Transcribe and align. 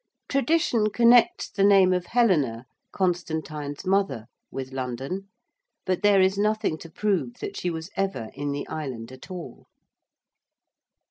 Tradition 0.27 0.89
connects 0.89 1.47
the 1.51 1.63
name 1.63 1.93
of 1.93 2.07
Helena, 2.07 2.65
Constantine's 2.91 3.85
mother, 3.85 4.25
with 4.49 4.71
London, 4.71 5.29
but 5.85 6.01
there 6.01 6.19
is 6.21 6.39
nothing 6.39 6.79
to 6.79 6.89
prove 6.89 7.35
that 7.35 7.55
she 7.55 7.69
was 7.69 7.91
ever 7.95 8.31
in 8.33 8.51
the 8.51 8.67
island 8.67 9.11
at 9.11 9.29
all. 9.29 9.67